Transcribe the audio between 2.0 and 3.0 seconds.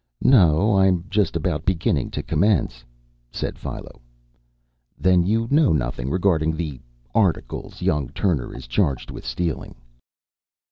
to commence,"